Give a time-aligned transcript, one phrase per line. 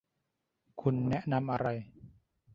[0.81, 1.67] คุณแนะนำอะไร